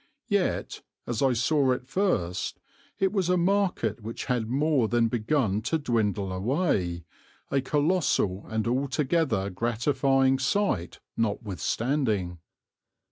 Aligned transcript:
Yet, 0.29 0.81
as 1.05 1.21
I 1.21 1.33
saw 1.33 1.73
it 1.73 1.85
first, 1.87 2.59
it 2.97 3.11
was 3.13 3.29
a 3.29 3.37
market 3.37 4.01
which 4.01 4.25
had 4.25 4.49
more 4.49 4.87
than 4.87 5.09
begun 5.09 5.61
to 5.69 5.77
dwindle 5.77 6.33
away, 6.33 7.05
a 7.51 7.61
colossal 7.61 8.47
and 8.49 8.65
altogether 8.67 9.51
gratifying 9.51 10.39
sight 10.39 10.99
notwithstanding. 11.15 12.39